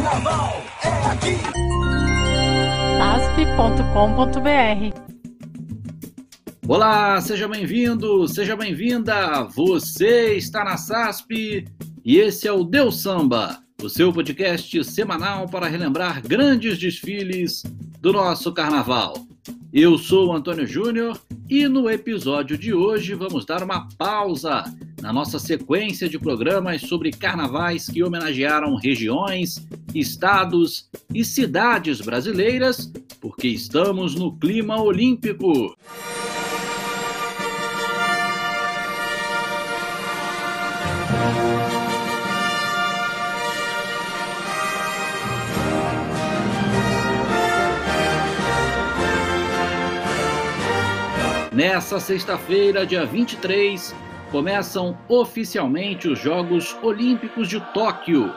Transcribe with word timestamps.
Carnaval 0.00 0.62
é 0.82 0.88
aqui. 1.12 1.36
asp.com.br 3.52 4.96
Olá, 6.66 7.20
seja 7.20 7.46
bem-vindo, 7.46 8.26
seja 8.26 8.56
bem-vinda. 8.56 9.42
Você 9.54 10.36
está 10.36 10.64
na 10.64 10.78
SASP 10.78 11.66
e 12.02 12.16
esse 12.16 12.48
é 12.48 12.52
o 12.52 12.64
Deus 12.64 13.02
Samba, 13.02 13.58
o 13.82 13.90
seu 13.90 14.10
podcast 14.10 14.82
semanal 14.84 15.46
para 15.46 15.68
relembrar 15.68 16.26
grandes 16.26 16.78
desfiles 16.78 17.62
do 18.00 18.10
nosso 18.10 18.54
carnaval. 18.54 19.12
Eu 19.72 19.96
sou 19.96 20.28
o 20.28 20.32
Antônio 20.32 20.66
Júnior 20.66 21.16
e 21.48 21.68
no 21.68 21.88
episódio 21.88 22.58
de 22.58 22.74
hoje 22.74 23.14
vamos 23.14 23.44
dar 23.44 23.62
uma 23.62 23.86
pausa 23.96 24.64
na 25.00 25.12
nossa 25.12 25.38
sequência 25.38 26.08
de 26.08 26.18
programas 26.18 26.82
sobre 26.82 27.12
carnavais 27.12 27.86
que 27.86 28.02
homenagearam 28.02 28.74
regiões, 28.74 29.64
estados 29.94 30.90
e 31.14 31.24
cidades 31.24 32.00
brasileiras, 32.00 32.92
porque 33.20 33.46
estamos 33.46 34.16
no 34.16 34.36
clima 34.36 34.82
olímpico. 34.82 35.76
Nessa 51.52 51.98
sexta-feira, 51.98 52.86
dia 52.86 53.04
23, 53.04 53.92
começam 54.30 54.96
oficialmente 55.08 56.06
os 56.06 56.16
Jogos 56.16 56.78
Olímpicos 56.80 57.48
de 57.48 57.58
Tóquio. 57.74 58.32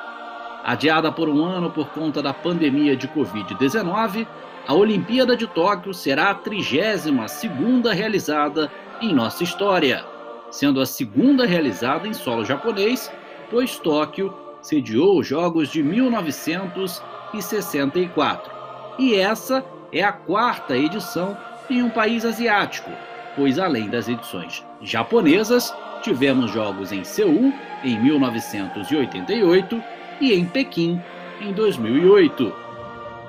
Adiada 0.64 1.12
por 1.12 1.30
um 1.30 1.46
ano 1.46 1.70
por 1.70 1.90
conta 1.90 2.24
da 2.24 2.34
pandemia 2.34 2.98
de 2.98 3.08
Covid-19, 3.08 4.26
a 4.68 4.74
Olimpíada 4.74 5.38
de 5.38 5.46
Tóquio 5.46 5.94
será 5.94 6.32
a 6.32 6.36
32ª 6.36 7.94
realizada 7.94 8.72
em 9.00 9.14
nossa 9.14 9.44
história, 9.44 10.04
sendo 10.50 10.82
a 10.82 10.86
segunda 10.88 11.46
realizada 11.46 12.08
em 12.08 12.16
solo 12.16 12.44
japonês, 12.44 13.12
pois 13.52 13.78
Tóquio 13.78 14.34
sediou 14.60 15.20
os 15.20 15.28
Jogos 15.28 15.70
de 15.70 15.84
1964. 15.84 18.52
E 18.98 19.14
essa 19.14 19.64
é 19.92 20.04
a 20.04 20.12
quarta 20.12 20.76
edição 20.76 21.38
em 21.74 21.84
um 21.84 21.90
país 21.90 22.24
asiático, 22.26 22.92
pois 23.36 23.58
além 23.58 23.90
das 23.90 24.08
edições 24.08 24.64
japonesas, 24.82 25.74
tivemos 26.02 26.52
jogos 26.52 26.92
em 26.92 27.04
Seul 27.04 27.54
em 27.84 28.00
1988 28.00 29.84
e 30.22 30.34
em 30.34 30.46
Pequim 30.46 31.02
em 31.42 31.52
2008. 31.52 32.54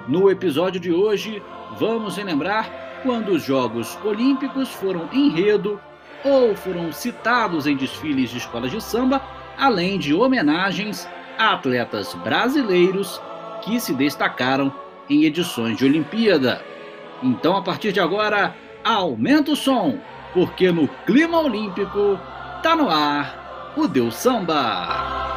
No 0.06 0.30
episódio 0.30 0.80
de 0.80 0.92
hoje, 0.92 1.42
vamos 1.78 2.16
relembrar 2.16 2.68
quando 3.02 3.30
os 3.30 3.42
Jogos 3.42 3.98
Olímpicos 4.04 4.68
foram 4.68 5.08
enredo 5.12 5.80
ou 6.24 6.54
foram 6.54 6.92
citados 6.92 7.66
em 7.66 7.76
desfiles 7.76 8.30
de 8.30 8.38
escolas 8.38 8.70
de 8.70 8.82
samba, 8.82 9.22
além 9.58 9.98
de 9.98 10.14
homenagens 10.14 11.08
a 11.38 11.52
atletas 11.52 12.14
brasileiros 12.14 13.20
que 13.62 13.80
se 13.80 13.92
destacaram 13.94 14.72
em 15.08 15.24
edições 15.24 15.76
de 15.76 15.84
Olimpíada. 15.84 16.73
Então, 17.22 17.56
a 17.56 17.62
partir 17.62 17.92
de 17.92 18.00
agora, 18.00 18.54
aumenta 18.84 19.52
o 19.52 19.56
som, 19.56 19.98
porque 20.32 20.70
no 20.70 20.86
clima 21.06 21.40
olímpico 21.40 22.20
tá 22.62 22.76
no 22.76 22.90
ar 22.90 23.72
o 23.76 23.88
Deus 23.88 24.14
Samba. 24.14 25.32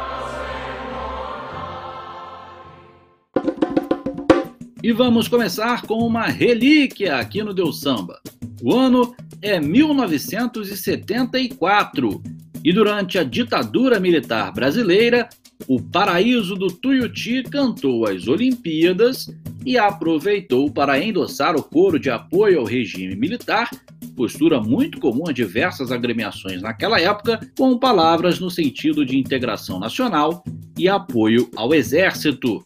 E 4.82 4.92
vamos 4.92 5.28
começar 5.28 5.82
com 5.82 5.98
uma 5.98 6.26
relíquia 6.26 7.16
aqui 7.16 7.42
no 7.42 7.52
Deus 7.52 7.80
Samba. 7.80 8.20
O 8.62 8.74
ano 8.74 9.14
é 9.42 9.60
1974 9.60 12.22
e 12.64 12.72
durante 12.72 13.18
a 13.18 13.24
ditadura 13.24 13.98
militar 13.98 14.52
brasileira, 14.52 15.28
o 15.66 15.80
Paraíso 15.80 16.54
do 16.54 16.68
Tuiuti 16.68 17.42
cantou 17.42 18.06
as 18.06 18.28
Olimpíadas 18.28 19.28
e 19.66 19.76
aproveitou 19.76 20.70
para 20.70 21.02
endossar 21.02 21.56
o 21.56 21.62
coro 21.62 21.98
de 21.98 22.10
apoio 22.10 22.60
ao 22.60 22.64
regime 22.64 23.16
militar, 23.16 23.68
postura 24.16 24.60
muito 24.60 24.98
comum 24.98 25.28
a 25.28 25.32
diversas 25.32 25.92
agremiações 25.92 26.62
naquela 26.62 27.00
época, 27.00 27.40
com 27.56 27.78
palavras 27.78 28.38
no 28.40 28.50
sentido 28.50 29.04
de 29.04 29.18
integração 29.18 29.78
nacional 29.78 30.42
e 30.76 30.88
apoio 30.88 31.50
ao 31.56 31.74
exército. 31.74 32.64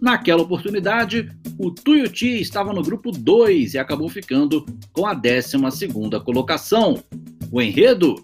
Naquela 0.00 0.42
oportunidade, 0.42 1.30
o 1.58 1.70
Tuiuti 1.70 2.40
estava 2.40 2.72
no 2.72 2.82
grupo 2.82 3.10
2 3.10 3.74
e 3.74 3.78
acabou 3.78 4.08
ficando 4.08 4.64
com 4.92 5.06
a 5.06 5.14
12ª 5.14 6.22
colocação. 6.22 7.02
O 7.50 7.60
enredo? 7.60 8.14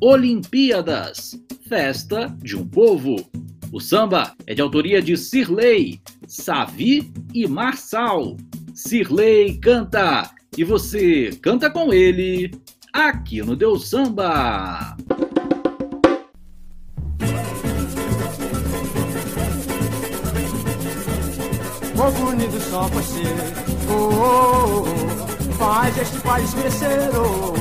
Olimpíadas, 0.00 1.38
festa 1.68 2.34
de 2.42 2.56
um 2.56 2.66
povo. 2.66 3.16
O 3.72 3.80
samba 3.80 4.32
é 4.46 4.54
de 4.54 4.62
autoria 4.62 5.02
de 5.02 5.16
Cirlei, 5.16 6.00
Savi 6.26 7.12
e 7.34 7.46
Marçal. 7.46 8.36
Cirlei 8.74 9.58
canta 9.58 10.30
e 10.56 10.64
você 10.64 11.30
canta 11.42 11.68
com 11.70 11.92
ele 11.92 12.50
aqui 12.92 13.42
no 13.42 13.56
Deus 13.56 13.88
Samba. 13.88 14.96
Povo 21.96 22.28
unido 22.28 22.60
só 22.60 22.82
você, 22.88 23.22
oh, 23.88 24.10
oh, 24.14 24.82
oh, 24.82 25.52
faz 25.54 25.96
este 25.96 26.20
país 26.20 26.52
crescer, 26.54 27.10
oh. 27.16 27.52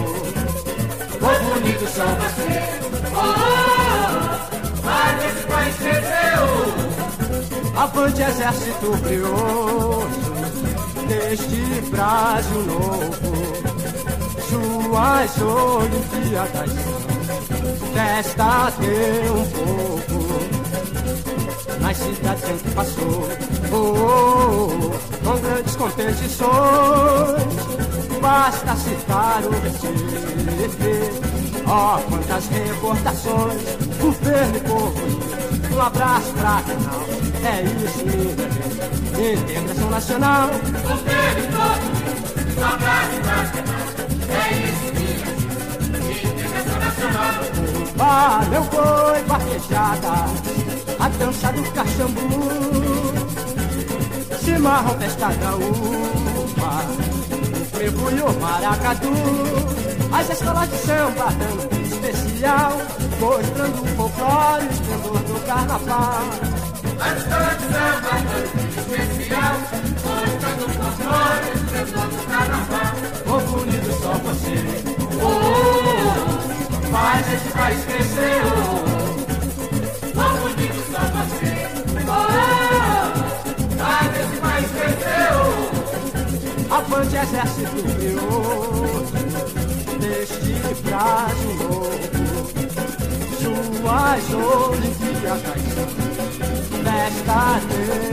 Povo 1.18 1.54
unido 1.58 1.88
só 1.88 2.06
você, 2.06 2.60
oh, 3.14 3.18
oh, 3.18 3.72
oh, 3.72 3.75
crescer, 5.74 6.34
oh. 6.42 7.80
Avante 7.80 8.22
exército 8.22 8.92
brioso, 8.98 10.34
deste 11.08 11.82
Brasil 11.92 12.62
novo, 12.64 13.10
suas 14.50 15.42
Olimpíadas 15.42 16.72
desta 17.94 18.72
ter 18.80 19.32
um 19.32 19.46
pouco 19.48 20.20
nas 21.80 21.98
cidades 21.98 22.62
que 22.62 22.72
passou, 22.72 23.30
oh, 23.72 23.76
oh, 23.76 25.26
com 25.26 25.40
grandes 25.40 25.76
competições. 25.76 26.46
Basta 28.22 28.76
citar 28.76 29.44
o 29.44 29.52
Recife, 29.62 30.98
oh, 31.68 32.00
quantas 32.10 32.48
reportações, 32.48 33.62
governo 34.00 34.58
e 34.58 34.62
povo, 34.62 35.25
um 35.76 35.82
abraço 35.82 36.32
pra 36.34 36.62
canal, 36.62 37.02
é 37.44 37.62
isso, 37.64 38.06
minha 38.06 39.36
gente, 39.36 39.42
integração 39.42 39.90
nacional. 39.90 40.50
E 40.50 40.62
povo, 41.52 41.86
um 42.58 42.64
abraço 42.64 43.16
pra 43.24 43.38
canal, 43.52 43.84
é 44.30 44.34
isso, 44.64 44.88
minha 44.94 46.14
gente, 46.14 46.28
integração 46.28 46.78
nacional. 46.80 47.36
Valeu, 47.96 48.64
foi 48.64 49.20
vaquejada 49.24 50.14
a 50.98 51.10
dança 51.10 51.52
do 51.52 51.64
cachambu, 51.72 52.30
chimarrão, 54.44 54.98
festa 54.98 55.34
gaúcha, 55.34 55.76
o 57.62 57.66
frevo 57.76 58.12
e 58.12 58.22
o 58.22 58.34
maracatu, 58.40 59.14
as 60.14 60.30
escolas 60.30 60.70
de 60.70 60.78
samba 60.78 61.26
dando 61.38 61.85
especial, 62.36 62.82
mostrando 63.20 63.82
o 63.82 63.88
folclore, 63.96 64.66
o 64.66 64.72
esplendor 64.72 65.20
do 65.20 65.46
carnaval. 65.46 66.24
As 67.00 67.18
escolas 67.18 67.58
de 67.58 67.64
samba 67.64 68.14
especial, 68.78 69.56
mostrando 70.04 70.66
o 70.66 70.70
folclore, 70.70 71.46
o 71.46 71.54
esplendor 71.56 72.08
do 72.08 72.20
carnaval. 72.28 72.94
Povo 73.26 73.62
unido 73.62 73.92
só 74.02 74.14
você, 74.14 74.58
oh, 75.22 75.26
oh, 75.26 75.38
oh, 76.08 76.92
faz 76.92 77.34
esse 77.34 77.50
país 77.52 77.86
crescer, 77.86 78.42
oh, 78.46 78.50
oh. 78.52 78.96
Avante 86.76 87.16
exército 87.16 87.84
brioso 87.94 89.25
Deste 90.06 90.54
Brasil 90.84 91.56
novo 91.58 92.54
Suas 93.42 94.26
Olimpíadas 94.70 95.64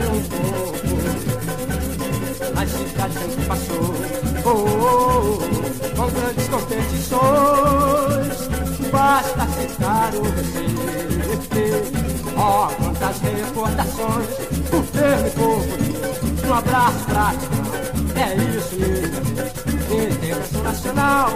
um 0.09 0.21
pouco 0.33 0.95
As 2.59 2.69
cidades 2.71 3.17
em 3.21 3.29
que 3.29 3.45
passou 3.45 3.93
oh, 4.43 4.49
oh, 4.49 5.37
oh, 5.37 5.37
Com 5.95 6.07
grandes 6.09 6.47
competições 6.49 8.37
Basta 8.91 9.45
citar 9.49 10.11
o 10.15 10.23
Ó, 12.35 12.41
oh, 12.41 12.69
quantas 12.73 13.17
recordações 13.21 14.29
O 14.71 14.81
ferro 14.81 15.83
um 16.45 16.53
abraço 16.53 17.05
prático. 17.05 17.53
É 18.15 18.35
isso 18.35 18.75
mesmo. 18.75 19.72
Integração 19.93 20.63
nacional. 20.63 21.29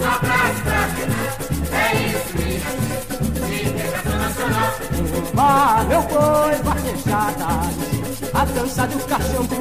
Um 0.00 0.04
abraço 0.04 0.62
prático. 0.62 1.12
É 1.72 1.76
isso 2.06 2.30
mesmo. 2.38 2.70
Integração 3.70 4.16
nacional. 4.18 4.70
Vá, 5.34 5.84
meu 5.88 6.02
boi, 6.02 6.54
vaquejada. 6.62 7.46
A 8.34 8.44
dança 8.44 8.86
do 8.86 8.98
cachambu. 9.06 9.56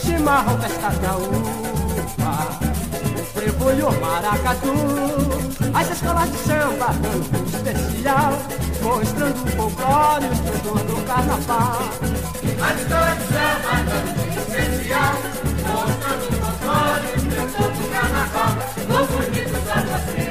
Chimarrão 0.00 0.54
uva. 0.54 1.69
O 3.40 3.42
frevo 3.42 3.72
e 3.72 3.82
o 3.82 3.90
maracatu. 4.02 4.74
As 5.72 5.90
escolas 5.90 6.30
de 6.30 6.36
samba 6.36 6.88
dando 7.00 7.48
especial 7.48 8.32
mostrando 8.82 9.42
o 9.42 9.46
folclore, 9.46 10.26
o 10.26 10.32
esplendor 10.32 10.78
do 10.84 11.02
carnaval. 11.06 11.80
A 12.60 12.74
história 12.74 13.14
de 13.14 13.22
samba 13.22 13.82
dando 13.88 14.28
especial, 14.28 15.14
mostrando 15.64 16.28
o 16.28 16.32
folclore, 16.36 17.06
o 17.06 17.14
esplendor 17.16 17.72
do 17.72 17.84
carnaval. 17.90 18.52
O 18.84 19.06
bonito 19.06 19.56
só 19.64 19.76
você. 19.88 20.28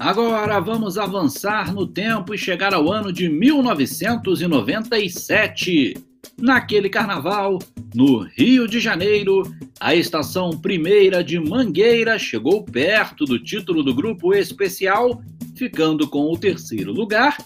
Agora 0.00 0.58
vamos 0.58 0.98
avançar 0.98 1.72
no 1.72 1.86
tempo 1.86 2.34
e 2.34 2.38
chegar 2.38 2.74
ao 2.74 2.90
ano 2.90 3.12
de 3.12 3.28
1997. 3.28 6.07
Naquele 6.40 6.88
carnaval, 6.88 7.58
no 7.92 8.20
Rio 8.20 8.68
de 8.68 8.78
Janeiro, 8.78 9.42
a 9.80 9.94
estação 9.94 10.50
primeira 10.50 11.22
de 11.22 11.38
Mangueira 11.40 12.16
chegou 12.16 12.62
perto 12.62 13.24
do 13.24 13.42
título 13.42 13.82
do 13.82 13.92
grupo 13.92 14.32
especial, 14.32 15.20
ficando 15.56 16.08
com 16.08 16.32
o 16.32 16.38
terceiro 16.38 16.92
lugar 16.92 17.36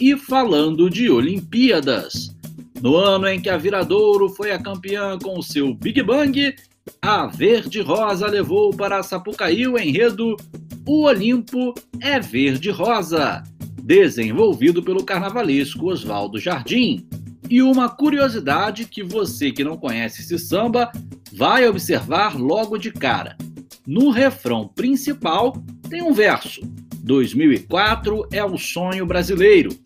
e 0.00 0.16
falando 0.16 0.90
de 0.90 1.08
Olimpíadas. 1.08 2.34
No 2.82 2.96
ano 2.96 3.28
em 3.28 3.40
que 3.40 3.48
a 3.48 3.56
Viradouro 3.56 4.28
foi 4.30 4.50
a 4.50 4.58
campeã 4.58 5.16
com 5.18 5.38
o 5.38 5.42
seu 5.42 5.72
Big 5.72 6.02
Bang, 6.02 6.54
a 7.00 7.26
Verde 7.26 7.80
Rosa 7.80 8.26
levou 8.26 8.74
para 8.74 9.02
Sapucaí 9.02 9.66
o 9.68 9.78
enredo 9.78 10.36
O 10.86 11.04
Olimpo 11.04 11.72
é 12.00 12.18
Verde 12.18 12.70
Rosa, 12.70 13.44
desenvolvido 13.82 14.82
pelo 14.82 15.04
carnavalesco 15.04 15.90
Oswaldo 15.90 16.38
Jardim. 16.38 17.06
E 17.50 17.60
uma 17.60 17.88
curiosidade 17.88 18.84
que 18.84 19.02
você 19.02 19.50
que 19.50 19.64
não 19.64 19.76
conhece 19.76 20.22
esse 20.22 20.38
samba 20.38 20.92
vai 21.32 21.68
observar 21.68 22.38
logo 22.38 22.78
de 22.78 22.92
cara. 22.92 23.36
No 23.84 24.10
refrão 24.10 24.68
principal 24.68 25.60
tem 25.88 26.00
um 26.00 26.12
verso: 26.12 26.60
2004 27.02 28.28
é 28.32 28.44
um 28.44 28.56
sonho 28.56 29.04
brasileiro. 29.04 29.76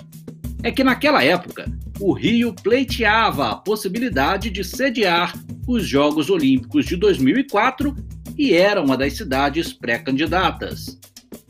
É 0.63 0.71
que 0.71 0.85
naquela 0.85 1.25
época 1.25 1.65
o 1.99 2.13
Rio 2.13 2.53
pleiteava 2.53 3.53
a 3.53 3.57
possibilidade 3.57 4.51
de 4.51 4.63
sediar 4.63 5.35
os 5.67 5.87
Jogos 5.87 6.29
Olímpicos 6.29 6.85
de 6.85 6.97
2004 6.97 7.97
e 8.37 8.53
era 8.53 8.83
uma 8.83 8.95
das 8.95 9.15
cidades 9.15 9.73
pré-candidatas. 9.73 10.99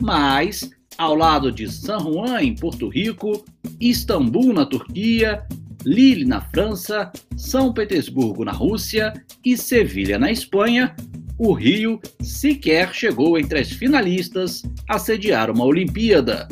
Mas, 0.01 0.69
ao 0.97 1.13
lado 1.13 1.51
de 1.51 1.69
San 1.69 1.99
Juan, 1.99 2.41
em 2.41 2.55
Porto 2.55 2.87
Rico, 2.87 3.43
Istambul, 3.81 4.53
na 4.53 4.65
Turquia, 4.65 5.45
Lille 5.85 6.25
na 6.25 6.41
França, 6.41 7.11
São 7.37 7.71
Petersburgo 7.71 8.43
na 8.43 8.51
Rússia 8.51 9.13
e 9.45 9.55
Sevilha 9.55 10.17
na 10.17 10.31
Espanha, 10.31 10.95
o 11.37 11.53
Rio 11.53 11.99
sequer 12.21 12.93
chegou 12.93 13.37
entre 13.37 13.59
as 13.59 13.69
finalistas 13.69 14.63
a 14.89 14.97
sediar 14.97 15.51
uma 15.51 15.65
Olimpíada. 15.65 16.47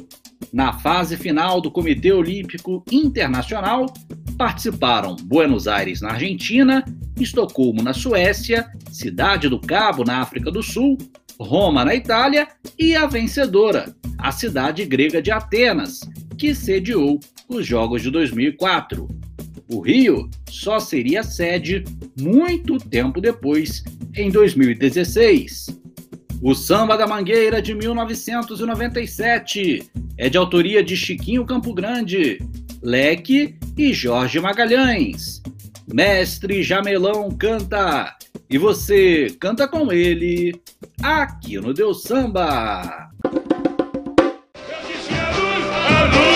Na 0.51 0.73
fase 0.73 1.17
final 1.17 1.59
do 1.59 1.71
Comitê 1.71 2.11
Olímpico 2.11 2.83
Internacional, 2.91 3.91
participaram 4.37 5.15
Buenos 5.15 5.67
Aires, 5.67 6.01
na 6.01 6.11
Argentina, 6.11 6.83
Estocolmo, 7.19 7.81
na 7.81 7.93
Suécia, 7.93 8.69
Cidade 8.91 9.47
do 9.49 9.59
Cabo, 9.59 10.03
na 10.03 10.21
África 10.21 10.51
do 10.51 10.61
Sul, 10.61 10.97
Roma, 11.39 11.83
na 11.83 11.95
Itália 11.95 12.47
e 12.77 12.95
a 12.95 13.07
vencedora, 13.07 13.95
a 14.17 14.31
cidade 14.31 14.85
grega 14.85 15.21
de 15.21 15.31
Atenas, 15.31 16.01
que 16.37 16.53
sediou 16.53 17.19
os 17.47 17.65
Jogos 17.65 18.01
de 18.01 18.11
2004. 18.11 19.07
O 19.73 19.81
Rio 19.81 20.29
só 20.51 20.79
seria 20.79 21.23
sede 21.23 21.83
muito 22.21 22.77
tempo 22.77 23.19
depois, 23.19 23.83
em 24.15 24.29
2016. 24.29 25.81
O 26.43 26.53
Samba 26.53 26.95
da 26.95 27.07
Mangueira 27.07 27.59
de 27.59 27.73
1997 27.73 29.89
é 30.15 30.29
de 30.29 30.37
autoria 30.37 30.83
de 30.83 30.95
Chiquinho 30.95 31.43
Campo 31.43 31.73
Grande, 31.73 32.37
Leque 32.83 33.55
e 33.75 33.91
Jorge 33.93 34.39
Magalhães. 34.39 35.41
Mestre 35.91 36.61
Jamelão 36.61 37.31
canta 37.31 38.15
e 38.47 38.59
você 38.59 39.35
canta 39.39 39.67
com 39.67 39.91
ele 39.91 40.53
aqui 41.01 41.57
no 41.57 41.73
Deus 41.73 42.03
Samba. 42.03 43.09
Hoje 43.23 43.53
Deus 44.83 45.07
fez 45.07 45.09
amor 45.09 46.32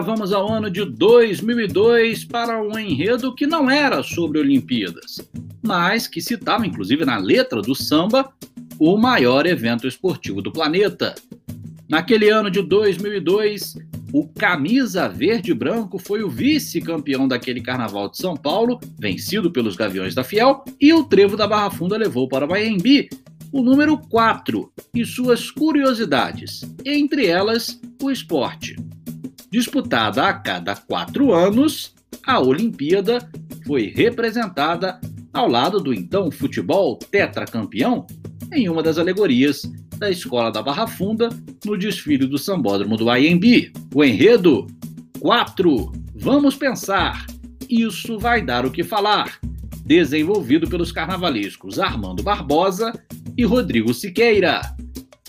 Vamos 0.00 0.32
ao 0.32 0.50
ano 0.50 0.70
de 0.70 0.84
2002 0.84 2.24
para 2.24 2.60
um 2.60 2.78
enredo 2.78 3.34
que 3.34 3.46
não 3.46 3.70
era 3.70 4.02
sobre 4.02 4.38
Olimpíadas, 4.38 5.20
mas 5.62 6.06
que 6.06 6.22
citava, 6.22 6.66
inclusive 6.66 7.04
na 7.04 7.18
letra 7.18 7.60
do 7.60 7.74
samba, 7.74 8.32
o 8.78 8.96
maior 8.96 9.46
evento 9.46 9.86
esportivo 9.86 10.40
do 10.40 10.50
planeta. 10.50 11.14
Naquele 11.86 12.30
ano 12.30 12.50
de 12.50 12.62
2002, 12.62 13.76
o 14.12 14.26
Camisa 14.26 15.06
Verde 15.06 15.52
Branco 15.52 15.98
foi 15.98 16.22
o 16.22 16.30
vice-campeão 16.30 17.28
daquele 17.28 17.60
Carnaval 17.60 18.08
de 18.08 18.16
São 18.16 18.34
Paulo, 18.34 18.80
vencido 18.98 19.50
pelos 19.50 19.76
Gaviões 19.76 20.14
da 20.14 20.24
Fiel, 20.24 20.64
e 20.80 20.94
o 20.94 21.04
Trevo 21.04 21.36
da 21.36 21.46
Barra 21.46 21.70
Funda 21.70 21.98
levou 21.98 22.26
para 22.26 22.48
o 22.48 22.54
Anhembi 22.54 23.10
o 23.52 23.62
número 23.62 23.98
4 23.98 24.72
e 24.94 25.04
suas 25.04 25.50
curiosidades, 25.50 26.62
entre 26.84 27.26
elas 27.26 27.78
o 28.02 28.10
esporte. 28.10 28.76
Disputada 29.50 30.28
a 30.28 30.32
cada 30.32 30.76
quatro 30.76 31.34
anos, 31.34 31.92
a 32.24 32.38
Olimpíada 32.38 33.18
foi 33.66 33.92
representada 33.94 35.00
ao 35.32 35.48
lado 35.48 35.80
do 35.80 35.92
então 35.92 36.30
futebol 36.30 36.96
tetracampeão 36.96 38.06
em 38.52 38.68
uma 38.68 38.80
das 38.80 38.96
alegorias 38.96 39.62
da 39.98 40.08
Escola 40.08 40.52
da 40.52 40.62
Barra 40.62 40.86
Funda 40.86 41.28
no 41.64 41.76
desfile 41.76 42.26
do 42.26 42.38
Sambódromo 42.38 42.96
do 42.96 43.12
IMB. 43.12 43.72
O 43.92 44.04
enredo 44.04 44.68
4. 45.18 45.92
Vamos 46.14 46.54
pensar. 46.54 47.26
Isso 47.68 48.20
vai 48.20 48.42
dar 48.42 48.64
o 48.64 48.70
que 48.70 48.84
falar. 48.84 49.40
Desenvolvido 49.84 50.68
pelos 50.68 50.92
carnavalescos 50.92 51.80
Armando 51.80 52.22
Barbosa 52.22 52.92
e 53.36 53.44
Rodrigo 53.44 53.92
Siqueira. 53.92 54.60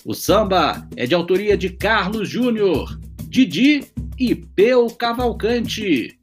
O 0.05 0.13
samba 0.13 0.87
é 0.95 1.07
de 1.07 1.15
autoria 1.15 1.57
de 1.57 1.69
Carlos 1.69 2.29
Júnior, 2.29 2.99
Didi 3.27 3.83
e 4.21 4.35
Peu 4.35 4.87
Cavalcante. 4.91 6.15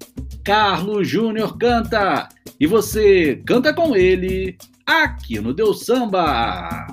Carlos 0.44 1.08
Júnior 1.08 1.58
canta 1.58 2.28
e 2.60 2.64
você 2.64 3.42
canta 3.44 3.74
com 3.74 3.96
ele 3.96 4.56
aqui 4.86 5.40
no 5.40 5.52
Deus 5.52 5.84
Samba. 5.84 6.86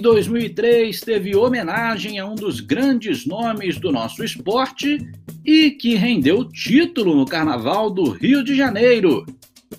Em 0.00 0.02
2003, 0.02 0.98
teve 1.02 1.36
homenagem 1.36 2.18
a 2.18 2.24
um 2.24 2.34
dos 2.34 2.60
grandes 2.60 3.26
nomes 3.26 3.78
do 3.78 3.92
nosso 3.92 4.24
esporte 4.24 5.06
e 5.44 5.72
que 5.72 5.94
rendeu 5.94 6.42
título 6.42 7.14
no 7.14 7.26
Carnaval 7.26 7.90
do 7.90 8.08
Rio 8.08 8.42
de 8.42 8.56
Janeiro. 8.56 9.26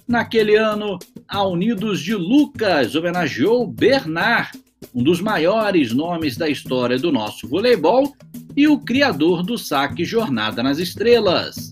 Naquele 0.08 0.56
ano, 0.56 1.00
a 1.28 1.44
Unidos 1.44 2.00
de 2.02 2.14
Lucas 2.14 2.94
homenageou 2.94 3.66
Bernard, 3.66 4.52
um 4.94 5.02
dos 5.02 5.20
maiores 5.20 5.92
nomes 5.92 6.38
da 6.38 6.48
história 6.48 7.00
do 7.00 7.12
nosso 7.12 7.48
voleibol 7.48 8.16
e 8.56 8.68
o 8.68 8.78
criador 8.78 9.42
do 9.42 9.58
saque 9.58 10.06
Jornada 10.06 10.62
nas 10.62 10.78
Estrelas. 10.78 11.72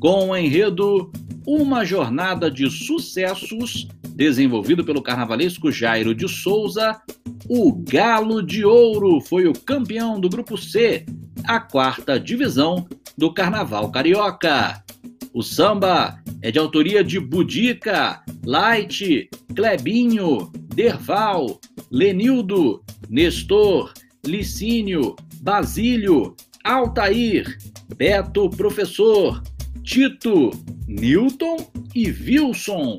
Com 0.00 0.30
o 0.30 0.36
enredo 0.36 1.12
Uma 1.50 1.82
Jornada 1.82 2.50
de 2.50 2.68
Sucessos, 2.68 3.88
desenvolvido 4.14 4.84
pelo 4.84 5.00
carnavalesco 5.00 5.72
Jairo 5.72 6.14
de 6.14 6.28
Souza, 6.28 7.00
o 7.48 7.72
Galo 7.72 8.42
de 8.42 8.66
Ouro 8.66 9.18
foi 9.22 9.46
o 9.46 9.54
campeão 9.54 10.20
do 10.20 10.28
Grupo 10.28 10.58
C, 10.58 11.06
a 11.44 11.58
quarta 11.58 12.20
divisão 12.20 12.86
do 13.16 13.32
Carnaval 13.32 13.90
Carioca. 13.90 14.84
O 15.32 15.42
samba 15.42 16.22
é 16.42 16.50
de 16.50 16.58
autoria 16.58 17.02
de 17.02 17.18
Budica, 17.18 18.22
Light, 18.44 19.30
Clebinho, 19.56 20.52
Derval, 20.74 21.58
Lenildo, 21.90 22.84
Nestor, 23.08 23.94
Licínio, 24.22 25.16
Basílio, 25.40 26.36
Altair, 26.62 27.56
Beto 27.96 28.50
Professor, 28.50 29.42
Tito, 29.88 30.50
Newton 30.86 31.56
e 31.94 32.10
Wilson. 32.10 32.98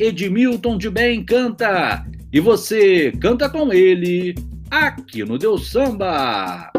Edmilton 0.00 0.76
de 0.76 0.90
Bem 0.90 1.24
canta 1.24 2.04
e 2.32 2.40
você 2.40 3.12
canta 3.20 3.48
com 3.48 3.72
ele 3.72 4.34
aqui 4.68 5.24
no 5.24 5.38
Deus 5.38 5.70
Samba. 5.70 6.72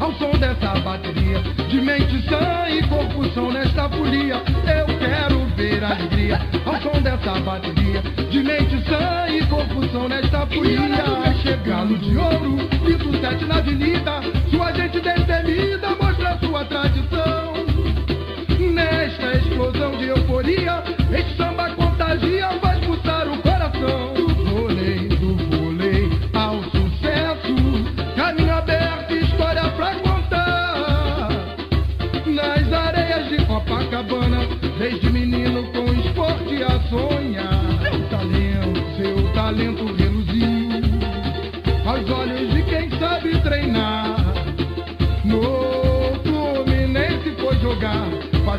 Ao 0.00 0.12
som 0.14 0.32
dessa 0.38 0.78
bateria. 0.80 1.40
De 1.68 1.80
mente 1.80 2.28
sã 2.28 2.68
e 2.68 2.82
corpo 2.88 3.24
são 3.32 3.52
nesta 3.52 3.88
folia. 3.88 4.42
Eu 4.66 4.86
quero 4.98 5.44
ver 5.56 5.84
alegria 5.84 6.40
ao 6.64 6.80
som 6.80 7.00
dessa 7.00 7.38
bateria. 7.40 8.02
De 8.30 8.42
mente 8.42 8.82
sã 8.88 9.26
e 9.28 9.46
corpo 9.46 9.86
são 9.92 10.08
nesta 10.08 10.46
folia. 10.46 10.80
Chegando 11.42 11.98
de 11.98 12.16
ouro, 12.16 12.56
Vito 12.84 13.10
Sete 13.20 13.44
na 13.44 13.58
avenida. 13.58 14.20
Sua 14.50 14.72
gente 14.72 15.00
destemida 15.00 15.88
mostra 16.00 16.38
sua 16.38 16.64
tradição. 16.64 17.49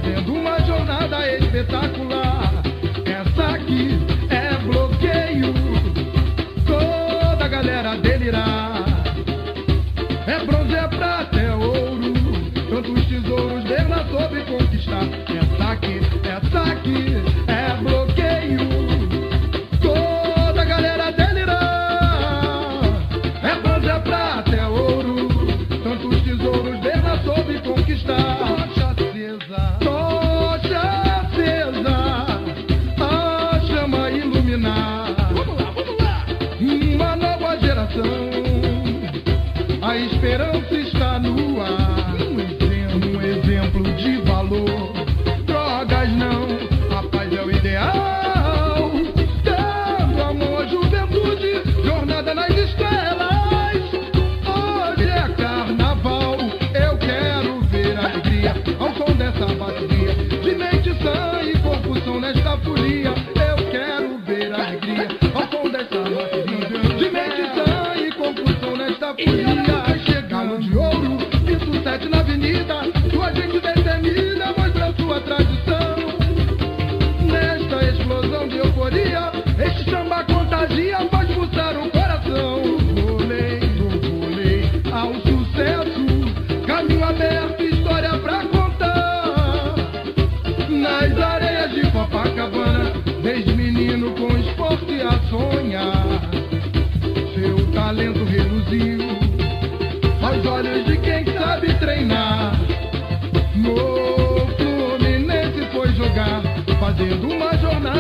Fazendo 0.02 0.34
uma 0.34 0.60
jornada 0.62 1.38
espetacular. 1.38 2.41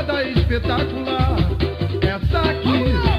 Espetacular. 0.09 1.37
Essa 2.01 2.39
aqui 2.39 3.10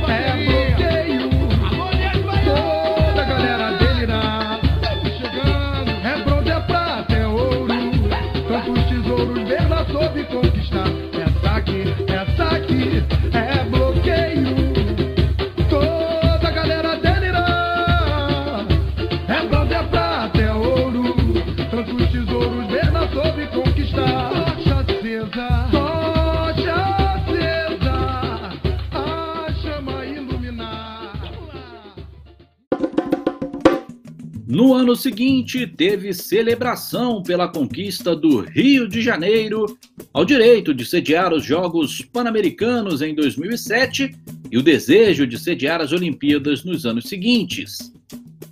No 34.53 34.75
ano 34.75 34.95
seguinte, 34.95 35.67
teve 35.67 36.12
celebração 36.12 37.23
pela 37.23 37.49
conquista 37.49 38.15
do 38.15 38.41
Rio 38.41 38.87
de 38.87 39.01
Janeiro 39.01 39.79
ao 40.12 40.27
direito 40.27 40.75
de 40.75 40.85
sediar 40.85 41.33
os 41.33 41.43
Jogos 41.43 42.03
Pan-Americanos 42.03 43.01
em 43.01 43.15
2007 43.15 44.15
e 44.51 44.59
o 44.59 44.62
desejo 44.62 45.27
de 45.27 45.38
sediar 45.38 45.81
as 45.81 45.91
Olimpíadas 45.91 46.65
nos 46.65 46.85
anos 46.85 47.09
seguintes. 47.09 47.95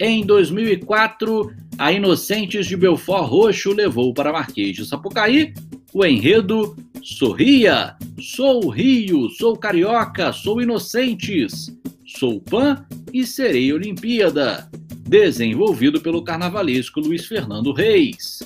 Em 0.01 0.25
2004, 0.25 1.53
a 1.77 1.93
Inocentes 1.93 2.65
de 2.65 2.79
Belfort 2.79 3.29
Roxo 3.29 3.75
levou 3.75 4.15
para 4.15 4.33
Marquês 4.33 4.75
de 4.75 4.87
Sapucaí 4.87 5.53
o 5.93 6.03
enredo 6.03 6.75
Sorria, 7.03 7.95
sou 8.19 8.71
Rio, 8.71 9.29
sou 9.29 9.55
carioca, 9.55 10.33
sou 10.33 10.63
Inocentes, 10.63 11.71
sou 12.07 12.41
Pan 12.41 12.87
e 13.13 13.27
serei 13.27 13.71
Olimpíada 13.71 14.67
desenvolvido 15.11 16.01
pelo 16.01 16.23
carnavalesco 16.23 17.01
Luiz 17.01 17.27
Fernando 17.27 17.73
Reis. 17.73 18.39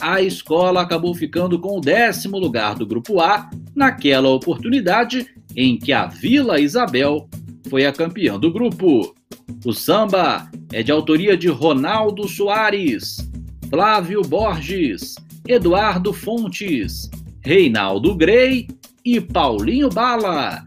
A 0.00 0.22
escola 0.22 0.80
acabou 0.80 1.12
ficando 1.16 1.58
com 1.58 1.78
o 1.78 1.80
décimo 1.80 2.38
lugar 2.38 2.76
do 2.76 2.86
Grupo 2.86 3.20
A 3.20 3.50
naquela 3.74 4.28
oportunidade 4.28 5.26
em 5.56 5.76
que 5.76 5.92
a 5.92 6.06
Vila 6.06 6.60
Isabel 6.60 7.28
foi 7.68 7.84
a 7.84 7.92
campeã 7.92 8.38
do 8.38 8.52
grupo. 8.52 9.16
O 9.64 9.72
samba 9.72 10.48
é 10.72 10.80
de 10.80 10.92
autoria 10.92 11.36
de 11.36 11.48
Ronaldo 11.48 12.28
Soares, 12.28 13.28
Flávio 13.68 14.22
Borges, 14.22 15.16
Eduardo 15.48 16.12
Fontes, 16.12 17.10
Reinaldo 17.40 18.14
Grey 18.14 18.68
e 19.04 19.20
Paulinho 19.20 19.88
Bala. 19.88 20.64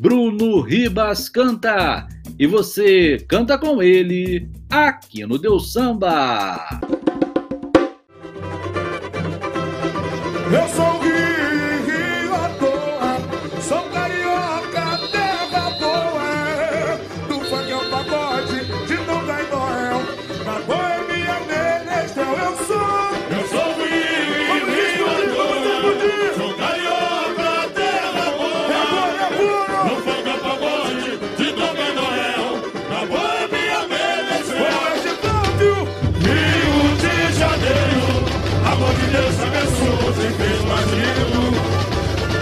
Bruno 0.00 0.62
Ribas 0.62 1.28
canta 1.28 2.08
e 2.38 2.46
você 2.46 3.18
canta 3.28 3.58
com 3.58 3.82
ele 3.82 4.48
aqui 4.74 5.24
no 5.24 5.38
Deus 5.38 5.72
Samba. 5.72 6.80
Eu 10.52 10.68
sou 10.68 10.93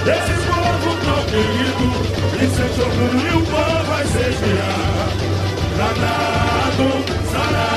Esse 0.05 0.35
povo 0.49 0.97
tão 1.05 1.25
querido, 1.27 1.87
seu 2.57 2.85
Orgulho, 2.85 3.39
o 3.39 3.47
pão 3.47 3.85
vai 3.85 4.05
ser 4.05 4.35
criado. 4.37 5.23
Sarado. 7.31 7.72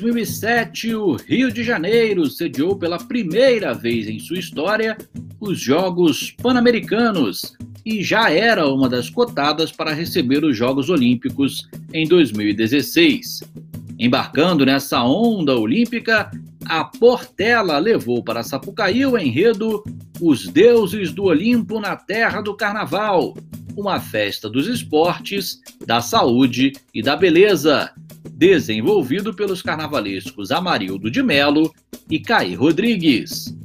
2007, 0.00 0.94
o 0.94 1.16
Rio 1.16 1.50
de 1.50 1.64
Janeiro 1.64 2.28
sediou 2.30 2.76
pela 2.76 2.98
primeira 2.98 3.74
vez 3.74 4.08
em 4.08 4.18
sua 4.18 4.38
história 4.38 4.96
os 5.40 5.58
Jogos 5.58 6.30
Pan-Americanos 6.40 7.56
e 7.84 8.02
já 8.02 8.30
era 8.30 8.68
uma 8.68 8.88
das 8.88 9.10
cotadas 9.10 9.72
para 9.72 9.92
receber 9.92 10.44
os 10.44 10.56
Jogos 10.56 10.88
Olímpicos 10.88 11.68
em 11.92 12.06
2016. 12.06 13.42
Embarcando 13.98 14.64
nessa 14.64 15.02
onda 15.02 15.56
olímpica, 15.56 16.30
a 16.66 16.84
Portela 16.84 17.78
levou 17.78 18.22
para 18.22 18.44
Sapucaí 18.44 19.04
o 19.04 19.18
enredo 19.18 19.82
Os 20.20 20.46
Deuses 20.46 21.12
do 21.12 21.24
Olimpo 21.24 21.80
na 21.80 21.96
Terra 21.96 22.40
do 22.40 22.54
Carnaval, 22.54 23.36
uma 23.76 23.98
festa 23.98 24.48
dos 24.48 24.68
esportes, 24.68 25.60
da 25.84 26.00
saúde 26.00 26.72
e 26.94 27.02
da 27.02 27.16
beleza 27.16 27.92
desenvolvido 28.30 29.34
pelos 29.34 29.62
carnavalescos 29.62 30.50
Amarildo 30.50 31.10
de 31.10 31.22
Melo 31.22 31.72
e 32.10 32.18
Caí 32.18 32.54
Rodrigues. 32.54 33.56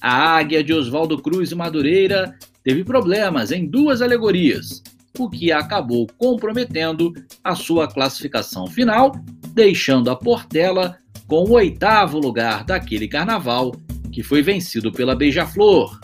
A 0.00 0.36
águia 0.36 0.62
de 0.62 0.72
Oswaldo 0.72 1.20
Cruz 1.20 1.50
e 1.50 1.54
Madureira 1.54 2.36
teve 2.62 2.84
problemas 2.84 3.50
em 3.52 3.66
duas 3.66 4.02
alegorias, 4.02 4.82
o 5.18 5.30
que 5.30 5.50
acabou 5.50 6.06
comprometendo 6.18 7.12
a 7.42 7.54
sua 7.54 7.88
classificação 7.88 8.66
final, 8.66 9.12
deixando 9.54 10.10
a 10.10 10.16
Portela 10.16 10.96
com 11.26 11.44
o 11.44 11.52
oitavo 11.52 12.18
lugar 12.18 12.64
daquele 12.64 13.08
carnaval, 13.08 13.74
que 14.12 14.22
foi 14.22 14.42
vencido 14.42 14.92
pela 14.92 15.14
Beija-Flor. 15.14 15.98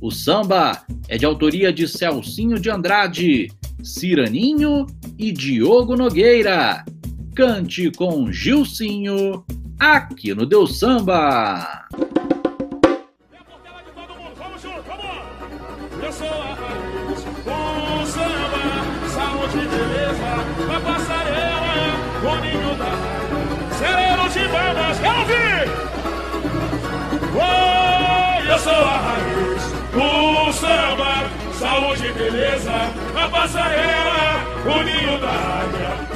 O 0.00 0.10
samba 0.10 0.84
é 1.08 1.16
de 1.16 1.24
autoria 1.24 1.72
de 1.72 1.88
Celcinho 1.88 2.58
de 2.58 2.70
Andrade, 2.70 3.48
Ciraninho 3.82 4.86
e 5.18 5.32
Diogo 5.32 5.96
Nogueira. 5.96 6.84
Cante 7.38 7.88
com 7.92 8.32
Gilcinho, 8.32 9.44
aqui 9.78 10.34
no 10.34 10.44
Deus 10.44 10.76
Samba. 10.80 11.86
Samba, 30.52 31.30
saúde 31.52 32.06
e 32.06 32.12
beleza, 32.12 32.72
a 33.14 33.28
passarela, 33.28 34.42
o 34.64 34.82
ninho 34.82 35.20
da 35.20 35.28
águia, 35.28 36.07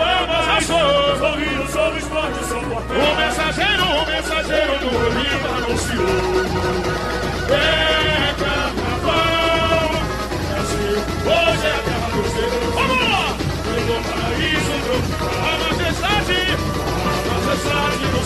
bandas, 0.00 0.44
eu 0.54 0.60
sou, 0.62 1.16
sou 1.18 1.34
rio, 1.36 1.62
sou 1.68 1.96
esporte, 1.96 2.40
sou 2.48 2.62
porteiro, 2.62 3.04
o 3.04 3.16
mensageiro, 3.16 3.84
o 3.84 4.06
mensageiro 4.06 4.74
do 4.78 4.88
Oliva 5.06 5.50
anunciou. 5.58 6.16
É 7.50 8.34
carnaval, 8.40 9.90
Brasil, 10.48 10.98
hoje 11.26 11.66
é 11.66 11.68
a 11.70 11.80
terra 11.84 12.08
do 12.10 12.22
Senhor. 12.30 12.70
Vamos 12.74 13.00
lá! 13.10 13.24
Pelo 13.64 13.96
paraíso 14.08 14.74
tropical, 14.84 15.36
a 15.40 15.52
majestade, 15.60 16.40
a 16.96 17.28
majestade 17.28 18.06
do. 18.12 18.20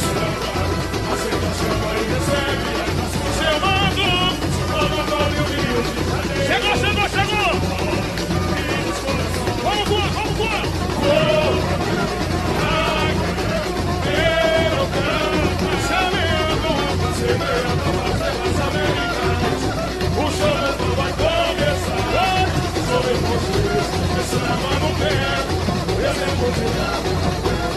Aceita 1.13 1.47
a 1.47 1.55
chama 1.59 1.91
e 1.95 2.05
recebe 2.15 2.71
a 2.75 2.87
nação. 2.99 3.27
Seu 3.39 3.55
mando, 3.65 4.09
todo 4.71 4.97
come 5.11 5.37
o 5.41 5.45
rio 5.51 5.79
de 5.83 5.93
Janeiro. 6.11 6.47
Chegou, 6.47 6.75
chegou, 6.83 7.07
chegou! 7.09 7.51
Vamos 9.63 9.87
voar, 9.89 10.09
vamos 10.13 10.35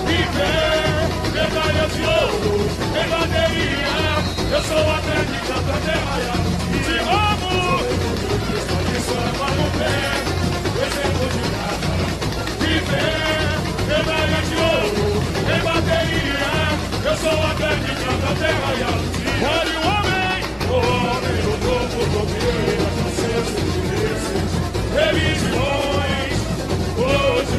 Viver, 0.05 1.09
medalha 1.33 1.85
de 1.89 2.01
ouro, 2.03 2.53
em 2.93 3.07
bateria. 3.09 3.97
Eu 4.51 4.61
sou 4.63 4.85
atleta 4.91 5.57
da 5.65 5.77
terra 5.85 6.15
de 6.85 6.97
novo. 7.05 7.51
De 8.87 8.99
samba 9.01 9.47
no 9.57 9.67
pé, 9.77 9.97
exemplo 10.85 11.25
de 11.33 11.43
nada. 11.55 11.93
Viver, 12.59 13.57
medalha 13.87 14.41
de 14.47 14.55
ouro, 14.55 15.07
em 15.41 15.61
bateria. 15.63 16.51
Eu 17.03 17.15
sou 17.17 17.37
atleta 17.49 18.11
da 18.21 18.31
terra 18.35 18.69
e 18.77 18.83
altia. 18.83 19.35
Olha 19.57 19.75
o 19.79 19.87
homem, 19.87 20.37
o 20.69 20.77
homem 20.77 21.37
do 21.41 21.53
corpo 21.65 21.99
do 22.11 22.21
guerreiro, 22.27 22.87
franceses 22.95 23.57
e 23.57 23.61
ingleses, 23.79 24.51
religiões. 24.93 25.87
Hoje 25.87 25.96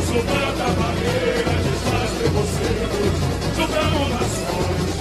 suplanta 0.09 0.65
a 0.65 0.71
barreira, 0.71 1.53
desfaz 1.65 2.11
preconceitos, 2.19 3.17
juntamos 3.57 4.09
nações. 4.17 4.93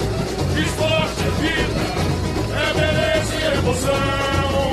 Esporte 0.66 1.20
é 1.24 1.32
vida, 1.40 1.84
é 2.54 2.68
beleza 2.74 3.32
e 3.34 3.58
emoção. 3.58 4.68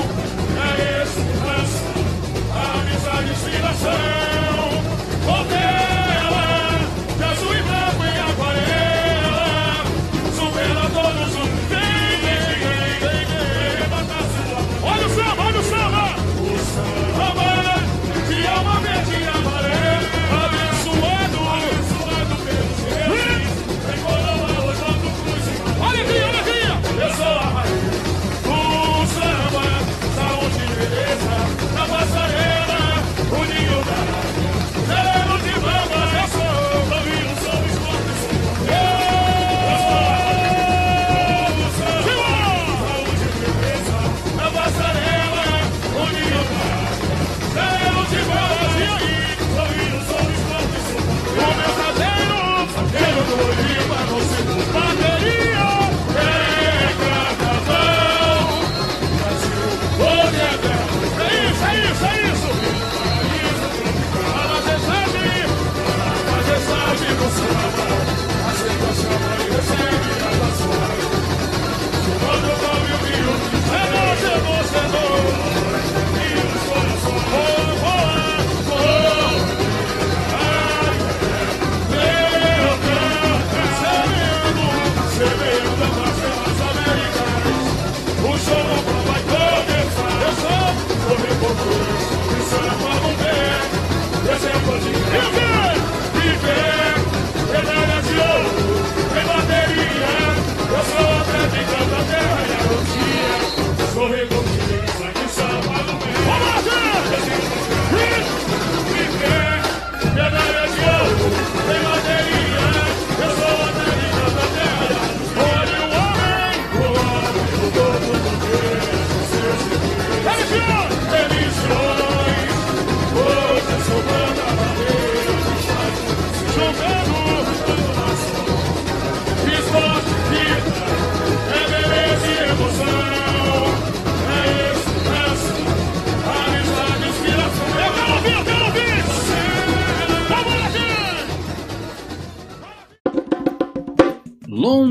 É 0.58 1.04
esperança, 1.04 1.88
amizade 2.52 3.28
e 3.28 3.32
inspiração. 3.32 4.55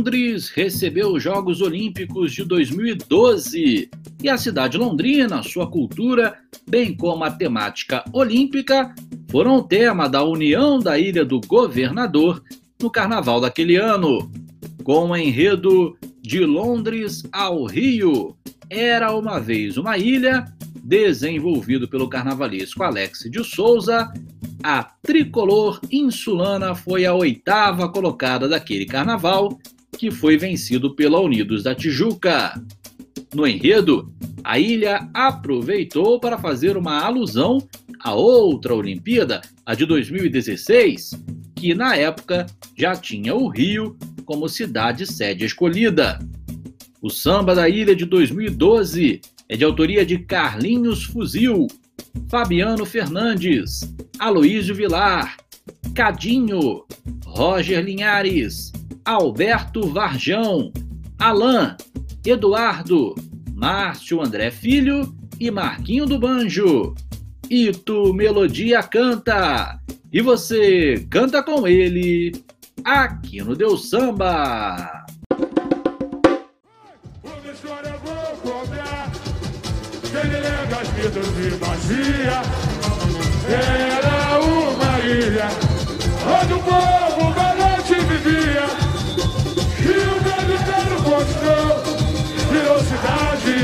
Londres 0.05 0.51
recebeu 0.51 1.15
os 1.15 1.23
Jogos 1.23 1.63
Olímpicos 1.63 2.35
de 2.35 2.45
2012 2.45 3.89
e 4.23 4.29
a 4.29 4.37
cidade 4.37 4.77
londrina, 4.77 5.43
sua 5.43 5.67
cultura, 5.67 6.37
bem 6.69 6.95
como 6.95 7.25
a 7.25 7.31
temática 7.31 8.05
olímpica, 8.13 8.95
foram 9.31 9.63
tema 9.63 10.07
da 10.07 10.23
união 10.23 10.79
da 10.79 10.99
Ilha 10.99 11.25
do 11.25 11.41
Governador 11.41 12.43
no 12.83 12.91
carnaval 12.91 13.41
daquele 13.41 13.77
ano, 13.77 14.31
com 14.83 15.09
o 15.09 15.17
enredo 15.17 15.97
De 16.21 16.41
Londres 16.41 17.23
ao 17.33 17.65
Rio. 17.65 18.37
Era 18.69 19.11
uma 19.17 19.41
vez 19.41 19.79
uma 19.79 19.97
ilha, 19.97 20.45
desenvolvido 20.83 21.89
pelo 21.89 22.11
carnavalesco 22.11 22.83
Alex 22.83 23.21
de 23.31 23.43
Souza, 23.43 24.13
a 24.63 24.83
tricolor 25.03 25.79
insulana 25.91 26.75
foi 26.75 27.05
a 27.05 27.13
oitava 27.13 27.87
colocada 27.87 28.49
daquele 28.49 28.87
carnaval, 28.87 29.59
que 29.97 30.11
foi 30.11 30.37
vencido 30.37 30.95
pela 30.95 31.21
Unidos 31.21 31.63
da 31.63 31.75
Tijuca. 31.75 32.61
No 33.35 33.47
enredo, 33.47 34.13
a 34.43 34.59
ilha 34.59 35.09
aproveitou 35.15 36.21
para 36.21 36.39
fazer 36.39 36.77
uma 36.77 37.01
alusão 37.01 37.59
a 38.05 38.15
outra 38.15 38.75
Olimpíada, 38.75 39.41
a 39.65 39.75
de 39.75 39.87
2016, 39.87 41.13
que 41.57 41.75
na 41.75 41.97
época 41.97 42.45
já 42.77 42.95
tinha 42.95 43.35
o 43.35 43.49
Rio 43.49 43.97
como 44.27 44.49
cidade 44.49 45.07
sede 45.07 45.47
escolhida. 45.47 46.19
O 47.01 47.09
samba 47.09 47.55
da 47.55 47.67
ilha 47.67 47.97
de 47.97 48.05
2012 48.05 49.23
é 49.49 49.57
de 49.57 49.65
autoria 49.65 50.05
de 50.05 50.19
Carlinhos 50.19 51.05
Fuzil, 51.05 51.67
Fabiano 52.29 52.85
Fernandes, 52.85 53.95
Aloísio 54.19 54.75
Vilar, 54.75 55.37
Cadinho, 55.95 56.85
Roger 57.25 57.85
Linhares, 57.85 58.73
Alberto 59.05 59.89
Varjão, 59.89 60.73
Alain, 61.19 61.77
Eduardo, 62.25 63.15
Márcio 63.55 64.21
André 64.23 64.51
Filho 64.51 65.15
e 65.39 65.51
Marquinho 65.51 66.07
do 66.07 66.19
Banjo. 66.19 66.95
Ito 67.49 68.13
Melodia 68.15 68.83
canta 68.83 69.79
e 70.13 70.21
você 70.23 71.07
canta 71.11 71.43
com 71.43 71.67
ele 71.67 72.33
aqui 72.85 73.43
no 73.43 73.55
Deus 73.55 73.89
Samba. 73.89 75.05
Era 83.47 84.41
uma 84.41 84.74
ilha 85.05 85.49
onde 86.27 86.55
o 86.55 86.59
povo 86.61 87.33
valente 87.33 87.95
vivia. 87.95 88.65
E 89.81 89.95
o 90.09 90.17
Pedro 90.25 90.97
conquistou, 91.03 91.69
virou 92.51 92.79
cidade 92.81 93.57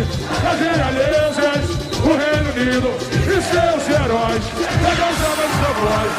das 0.43 0.59
realezas, 0.61 1.65
o 2.05 2.13
Reino 2.17 2.49
Unido 2.51 2.91
e 3.25 3.37
seus 3.41 3.83
heróis. 3.89 4.45
Pegaram 4.83 5.11
as 5.11 5.17
sua 5.57 5.73
voz, 5.81 6.13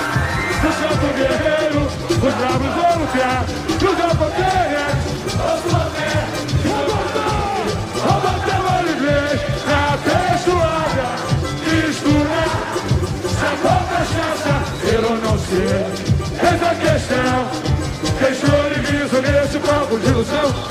o 0.63 0.71
santo 0.79 1.07
guerreiro, 1.15 1.81
os 2.09 2.33
bravos 2.33 2.71
vão 2.73 2.93
lutar, 3.01 3.41
os 3.75 3.97
aponteiros, 4.11 5.80
Eis 15.53 16.63
a 16.63 16.75
questão, 16.75 17.49
deixou 18.21 18.71
viso 18.79 19.21
nesse 19.21 19.59
palco 19.59 19.99
de 19.99 20.07
ilusão, 20.07 20.70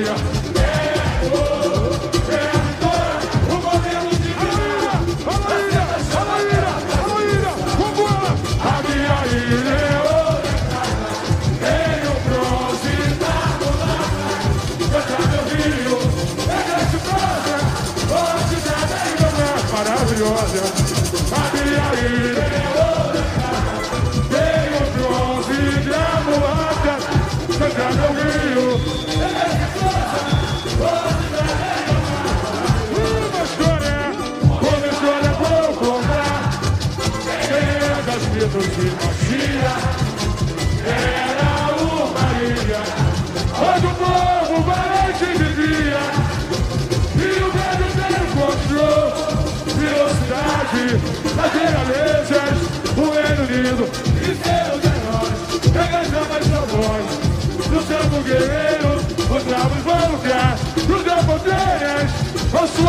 yeah. 0.00 0.47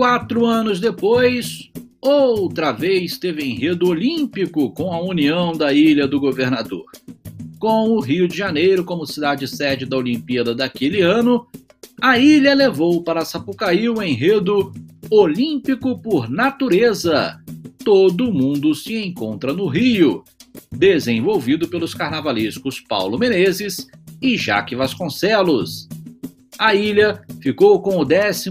Quatro 0.05 0.45
anos 0.45 0.81
depois, 0.81 1.71
outra 1.99 2.73
vez 2.73 3.17
teve 3.17 3.43
enredo 3.43 3.89
olímpico 3.89 4.71
com 4.71 4.93
a 4.93 5.01
união 5.01 5.57
da 5.57 5.73
Ilha 5.73 6.07
do 6.07 6.21
Governador. 6.21 6.85
Com 7.59 7.89
o 7.89 8.01
Rio 8.01 8.29
de 8.29 8.37
Janeiro 8.37 8.85
como 8.85 9.07
cidade 9.07 9.49
sede 9.49 9.87
da 9.87 9.97
Olimpíada 9.97 10.55
daquele 10.55 11.01
ano, 11.01 11.47
a 12.03 12.19
ilha 12.19 12.53
levou 12.55 13.03
para 13.03 13.25
Sapucaí 13.25 13.89
o 13.89 14.03
enredo 14.03 14.75
Olímpico 15.11 15.99
por 15.99 16.29
Natureza. 16.29 17.41
Todo 17.83 18.31
mundo 18.31 18.75
se 18.75 19.07
encontra 19.07 19.55
no 19.55 19.69
Rio, 19.69 20.23
desenvolvido 20.71 21.67
pelos 21.67 21.95
carnavalescos 21.95 22.79
Paulo 22.79 23.19
Menezes 23.19 23.89
e 24.21 24.37
Jaque 24.37 24.77
Vasconcelos. 24.77 25.89
A 26.59 26.75
ilha 26.75 27.23
ficou 27.41 27.81
com 27.83 27.97
o 27.97 28.07
11 28.07 28.51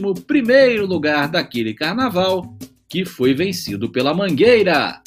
lugar 0.86 1.30
daquele 1.30 1.74
carnaval, 1.74 2.58
que 2.90 3.06
foi 3.06 3.34
vencido 3.34 3.90
pela 3.90 4.14
Mangueira. 4.14 5.02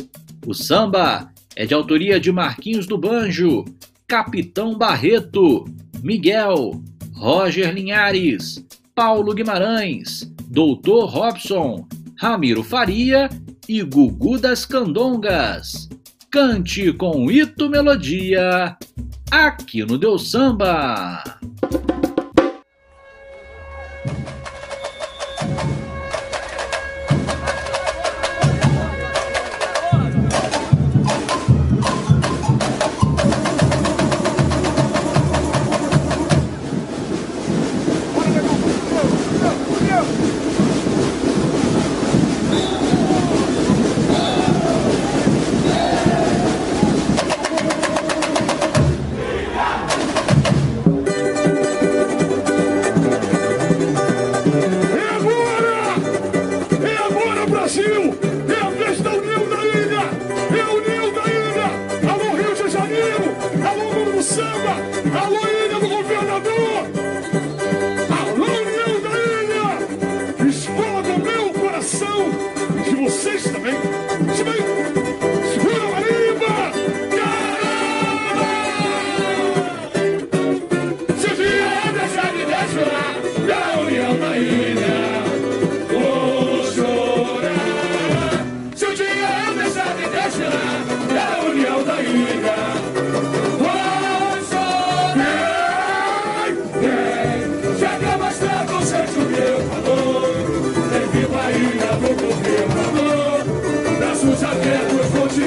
O 0.47 0.55
samba 0.55 1.31
é 1.55 1.67
de 1.67 1.75
autoria 1.75 2.19
de 2.19 2.33
Marquinhos 2.33 2.87
do 2.87 2.99
Banjo, 2.99 3.65
Capitão 4.07 4.77
Barreto, 4.77 5.65
Miguel, 6.03 6.83
Roger 7.13 7.73
Linhares, 7.73 8.65
Paulo 8.95 9.35
Guimarães, 9.35 10.31
Doutor 10.49 11.07
Robson, 11.07 11.87
Ramiro 12.17 12.63
Faria 12.63 13.29
e 13.69 13.83
Gugu 13.83 14.39
das 14.39 14.65
Candongas. 14.65 15.89
Cante 16.31 16.93
com 16.93 17.31
Ito 17.31 17.69
Melodia, 17.69 18.77
aqui 19.31 19.85
no 19.85 19.99
Deus 19.99 20.31
Samba. 20.31 21.36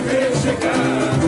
Para 0.01 1.18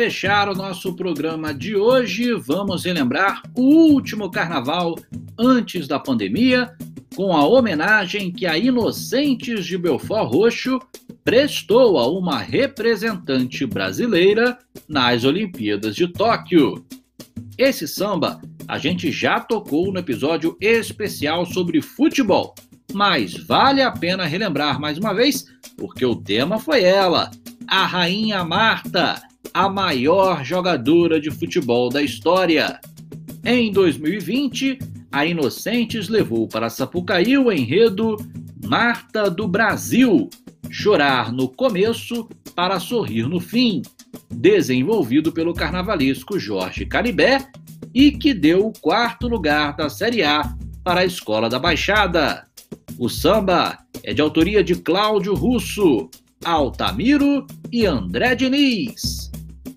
fechar 0.00 0.48
o 0.48 0.54
nosso 0.54 0.94
programa 0.94 1.52
de 1.52 1.76
hoje, 1.76 2.32
vamos 2.32 2.86
relembrar 2.86 3.42
o 3.54 3.92
último 3.92 4.30
carnaval 4.30 4.96
antes 5.38 5.86
da 5.86 5.98
pandemia, 5.98 6.74
com 7.14 7.36
a 7.36 7.46
homenagem 7.46 8.32
que 8.32 8.46
a 8.46 8.56
Inocentes 8.56 9.66
de 9.66 9.76
Belfort 9.76 10.32
Roxo 10.32 10.80
prestou 11.22 11.98
a 11.98 12.10
uma 12.10 12.38
representante 12.38 13.66
brasileira 13.66 14.56
nas 14.88 15.22
Olimpíadas 15.22 15.94
de 15.94 16.08
Tóquio. 16.08 16.82
Esse 17.58 17.86
samba 17.86 18.40
a 18.66 18.78
gente 18.78 19.12
já 19.12 19.38
tocou 19.38 19.92
no 19.92 19.98
episódio 19.98 20.56
especial 20.62 21.44
sobre 21.44 21.82
futebol, 21.82 22.54
mas 22.94 23.34
vale 23.34 23.82
a 23.82 23.92
pena 23.92 24.24
relembrar 24.24 24.80
mais 24.80 24.96
uma 24.96 25.12
vez, 25.12 25.44
porque 25.76 26.06
o 26.06 26.16
tema 26.16 26.58
foi 26.58 26.84
ela, 26.84 27.30
a 27.68 27.84
Rainha 27.84 28.42
Marta, 28.42 29.20
a 29.52 29.68
maior 29.68 30.44
jogadora 30.44 31.20
de 31.20 31.30
futebol 31.30 31.88
da 31.88 32.02
história. 32.02 32.80
Em 33.44 33.72
2020, 33.72 34.78
a 35.10 35.26
Inocentes 35.26 36.08
levou 36.08 36.46
para 36.46 36.70
Sapucaí 36.70 37.36
o 37.36 37.50
enredo 37.50 38.16
Marta 38.64 39.30
do 39.30 39.48
Brasil, 39.48 40.28
chorar 40.70 41.32
no 41.32 41.48
começo 41.48 42.28
para 42.54 42.78
sorrir 42.78 43.28
no 43.28 43.40
fim, 43.40 43.82
desenvolvido 44.30 45.32
pelo 45.32 45.54
carnavalesco 45.54 46.38
Jorge 46.38 46.86
Caribé 46.86 47.38
e 47.92 48.12
que 48.12 48.32
deu 48.32 48.66
o 48.66 48.72
quarto 48.80 49.26
lugar 49.26 49.74
da 49.74 49.88
Série 49.88 50.22
A 50.22 50.54
para 50.84 51.00
a 51.00 51.04
Escola 51.04 51.48
da 51.48 51.58
Baixada. 51.58 52.46
O 52.98 53.08
samba 53.08 53.78
é 54.04 54.12
de 54.12 54.20
autoria 54.20 54.62
de 54.62 54.76
Cláudio 54.76 55.34
Russo, 55.34 56.08
Altamiro 56.44 57.46
e 57.72 57.86
André 57.86 58.34
Diniz. 58.34 59.30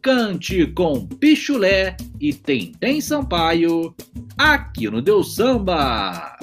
Cante 0.04 0.68
com 0.68 1.08
Pichulé 1.08 1.95
e 2.20 2.34
Tentem 2.34 2.99
Sampaio, 2.99 3.95
aqui 4.38 4.89
no 4.89 5.01
Deus 5.01 5.36
Samba. 5.36 6.38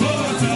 Liberty. 0.00 0.53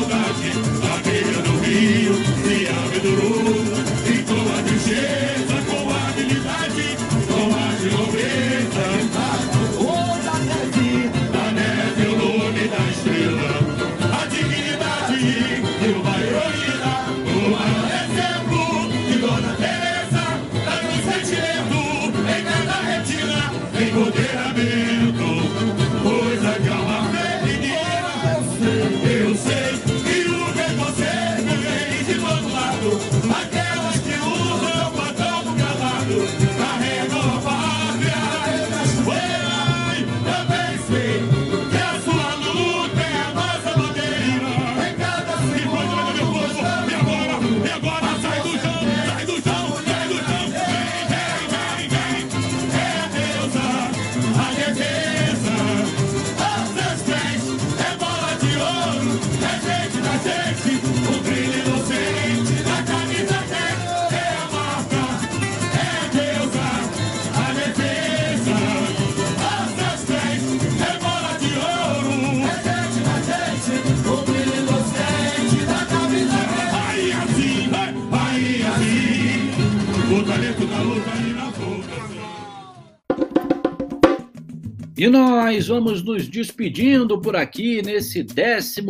E 84.99 85.07
nós 85.07 85.69
vamos 85.69 86.03
nos 86.03 86.27
despedindo 86.27 87.21
por 87.21 87.37
aqui 87.37 87.81
nesse 87.81 88.25
14 88.25 88.83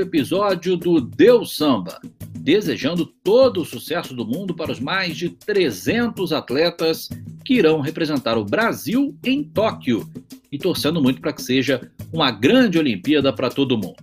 episódio 0.00 0.76
do 0.76 1.00
Deus 1.00 1.56
Samba, 1.56 2.00
desejando 2.38 3.04
todo 3.04 3.62
o 3.62 3.64
sucesso 3.64 4.14
do 4.14 4.24
mundo 4.24 4.54
para 4.54 4.70
os 4.70 4.78
mais 4.78 5.16
de 5.16 5.30
300 5.30 6.32
atletas 6.32 7.08
que 7.44 7.54
irão 7.54 7.80
representar 7.80 8.38
o 8.38 8.44
Brasil 8.44 9.12
em 9.24 9.42
Tóquio 9.42 10.08
e 10.52 10.56
torcendo 10.56 11.02
muito 11.02 11.20
para 11.20 11.32
que 11.32 11.42
seja 11.42 11.90
uma 12.12 12.30
grande 12.30 12.78
Olimpíada 12.78 13.32
para 13.32 13.50
todo 13.50 13.76
mundo. 13.76 13.96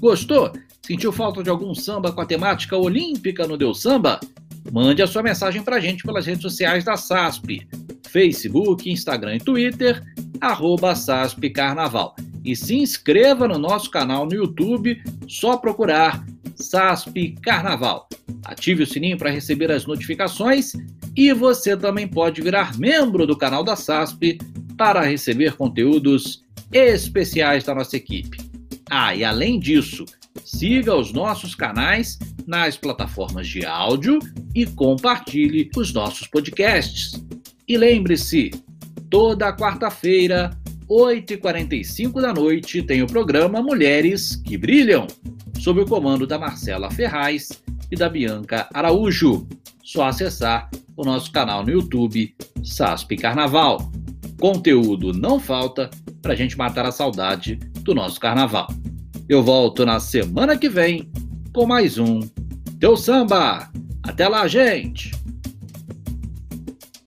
Gostou? 0.00 0.50
Sentiu 0.84 1.12
falta 1.12 1.44
de 1.44 1.48
algum 1.48 1.76
samba 1.76 2.10
com 2.10 2.22
a 2.22 2.26
temática 2.26 2.76
olímpica 2.76 3.46
no 3.46 3.56
Deus 3.56 3.82
Samba? 3.82 4.18
Mande 4.72 5.00
a 5.00 5.06
sua 5.06 5.22
mensagem 5.22 5.62
para 5.62 5.76
a 5.76 5.80
gente 5.80 6.02
pelas 6.02 6.26
redes 6.26 6.42
sociais 6.42 6.82
da 6.82 6.96
SASP 6.96 7.68
Facebook, 8.08 8.90
Instagram 8.90 9.36
e 9.36 9.40
Twitter, 9.40 10.02
arroba 10.40 10.94
SASP 10.94 11.50
Carnaval. 11.50 12.14
E 12.44 12.56
se 12.56 12.76
inscreva 12.76 13.46
no 13.46 13.58
nosso 13.58 13.90
canal 13.90 14.26
no 14.26 14.34
YouTube, 14.34 15.00
só 15.26 15.56
procurar 15.56 16.24
SASP 16.54 17.36
Carnaval. 17.42 18.08
Ative 18.44 18.82
o 18.82 18.86
sininho 18.86 19.18
para 19.18 19.30
receber 19.30 19.70
as 19.70 19.86
notificações 19.86 20.72
e 21.16 21.32
você 21.32 21.76
também 21.76 22.06
pode 22.06 22.40
virar 22.40 22.78
membro 22.78 23.26
do 23.26 23.36
canal 23.36 23.62
da 23.62 23.76
SASP 23.76 24.38
para 24.76 25.02
receber 25.02 25.56
conteúdos 25.56 26.44
especiais 26.72 27.64
da 27.64 27.74
nossa 27.74 27.96
equipe. 27.96 28.38
Ah, 28.90 29.14
e 29.14 29.24
além 29.24 29.58
disso, 29.58 30.04
siga 30.44 30.94
os 30.94 31.12
nossos 31.12 31.54
canais 31.54 32.18
nas 32.46 32.76
plataformas 32.76 33.46
de 33.46 33.66
áudio 33.66 34.18
e 34.54 34.64
compartilhe 34.64 35.70
os 35.76 35.92
nossos 35.92 36.26
podcasts. 36.26 37.12
E 37.68 37.76
lembre-se, 37.76 38.50
toda 39.10 39.54
quarta-feira, 39.54 40.50
8h45 40.88 42.18
da 42.18 42.32
noite, 42.32 42.82
tem 42.82 43.02
o 43.02 43.06
programa 43.06 43.60
Mulheres 43.60 44.36
que 44.36 44.56
Brilham, 44.56 45.06
sob 45.60 45.82
o 45.82 45.86
comando 45.86 46.26
da 46.26 46.38
Marcela 46.38 46.90
Ferraz 46.90 47.62
e 47.90 47.94
da 47.94 48.08
Bianca 48.08 48.66
Araújo. 48.72 49.46
Só 49.84 50.06
acessar 50.06 50.70
o 50.96 51.04
nosso 51.04 51.30
canal 51.30 51.62
no 51.62 51.70
YouTube, 51.70 52.34
SASP 52.64 53.18
Carnaval. 53.18 53.92
Conteúdo 54.40 55.12
não 55.12 55.38
falta 55.38 55.90
para 56.22 56.32
a 56.32 56.36
gente 56.36 56.56
matar 56.56 56.86
a 56.86 56.92
saudade 56.92 57.56
do 57.82 57.94
nosso 57.94 58.18
carnaval. 58.18 58.68
Eu 59.28 59.42
volto 59.42 59.84
na 59.84 60.00
semana 60.00 60.56
que 60.56 60.70
vem 60.70 61.10
com 61.52 61.66
mais 61.66 61.98
um 61.98 62.20
Teu 62.80 62.96
Samba. 62.96 63.70
Até 64.02 64.26
lá, 64.26 64.48
gente! 64.48 65.17